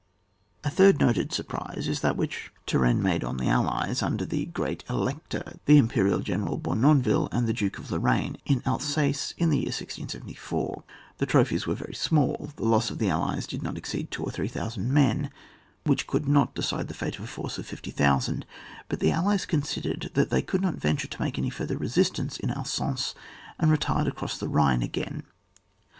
A 0.63 0.71
third 0.71 0.99
noted 0.99 1.31
surprise 1.31 1.87
is 1.87 1.99
that 2.01 2.17
which 2.17 2.31
80 2.31 2.37
ON 2.39 2.43
WAR. 2.43 2.53
[book 2.53 2.55
yh. 2.55 2.63
Turenne 2.65 3.03
made 3.03 3.23
on 3.23 3.37
the 3.37 3.49
Allies 3.49 4.01
under 4.01 4.25
the 4.25 4.45
great 4.45 4.83
Elector, 4.89 5.59
the 5.65 5.77
Imperial 5.77 6.21
General 6.21 6.57
Bournonville 6.57 7.29
and 7.31 7.45
the 7.47 7.53
Duke 7.53 7.77
of 7.77 7.91
Lorraine, 7.91 8.35
in 8.43 8.63
Alsace, 8.65 9.35
in 9.37 9.51
the 9.51 9.57
year 9.59 9.65
1674. 9.65 10.83
The 11.19 11.27
tro 11.27 11.43
phies 11.45 11.67
were 11.67 11.75
very 11.75 11.93
small, 11.93 12.49
the 12.55 12.65
loss 12.65 12.89
of 12.89 12.97
the 12.97 13.11
Allies 13.11 13.45
did 13.45 13.61
not 13.61 13.77
exceed 13.77 14.09
2,000 14.09 14.27
or 14.27 14.31
3,000 14.33 14.91
men, 14.91 15.29
which 15.83 16.07
could 16.07 16.27
not 16.27 16.55
decide 16.55 16.87
the 16.87 16.95
fate 16.95 17.19
of 17.19 17.23
a 17.23 17.27
force 17.27 17.59
of 17.59 17.67
50,000; 17.67 18.43
but 18.89 19.01
the 19.01 19.11
Allies 19.11 19.45
considered 19.45 20.09
that 20.15 20.31
they 20.31 20.41
could 20.41 20.61
not 20.63 20.73
venture 20.77 21.07
to 21.09 21.21
make 21.21 21.37
any 21.37 21.51
further 21.51 21.77
resistance 21.77 22.39
in 22.39 22.49
Alsace, 22.49 23.13
and 23.59 23.69
retired 23.69 24.07
across 24.07 24.35
the 24.39 24.49
Hhine 24.49 24.81
again. 24.83 25.21